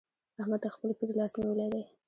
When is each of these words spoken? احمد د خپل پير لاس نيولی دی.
احمد 0.41 0.59
د 0.63 0.65
خپل 0.75 0.89
پير 0.99 1.11
لاس 1.19 1.31
نيولی 1.39 1.67
دی. 1.73 1.83